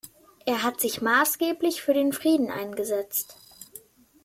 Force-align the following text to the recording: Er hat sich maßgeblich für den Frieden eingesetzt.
Er 0.47 0.63
hat 0.63 0.81
sich 0.81 1.03
maßgeblich 1.03 1.83
für 1.83 1.93
den 1.93 2.11
Frieden 2.11 2.49
eingesetzt. 2.49 3.37